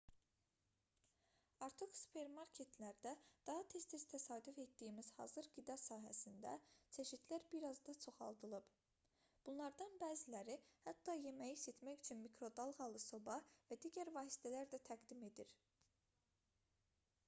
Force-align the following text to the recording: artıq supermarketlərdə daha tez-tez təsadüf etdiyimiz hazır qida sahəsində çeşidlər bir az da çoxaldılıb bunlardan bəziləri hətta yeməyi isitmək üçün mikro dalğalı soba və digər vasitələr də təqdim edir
artıq 1.65 1.91
supermarketlərdə 1.97 3.11
daha 3.49 3.65
tez-tez 3.73 4.05
təsadüf 4.13 4.57
etdiyimiz 4.63 5.09
hazır 5.17 5.49
qida 5.57 5.75
sahəsində 5.81 6.55
çeşidlər 6.97 7.45
bir 7.53 7.67
az 7.71 7.83
da 7.91 7.95
çoxaldılıb 8.07 8.71
bunlardan 9.49 9.93
bəziləri 10.07 10.57
hətta 10.89 11.17
yeməyi 11.27 11.57
isitmək 11.59 12.03
üçün 12.03 12.21
mikro 12.25 12.51
dalğalı 12.63 13.03
soba 13.07 13.37
və 13.69 13.79
digər 13.87 14.13
vasitələr 14.19 14.73
də 14.75 14.81
təqdim 14.91 15.25
edir 15.31 15.55